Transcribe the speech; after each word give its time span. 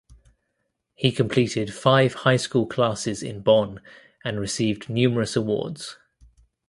He 0.95 1.11
completed 1.11 1.71
five 1.75 2.15
high 2.15 2.37
school 2.37 2.65
classes 2.65 3.21
in 3.21 3.41
Bonn 3.43 3.79
and 4.25 4.39
received 4.39 4.89
numerous 4.89 5.35
awards. 5.35 5.95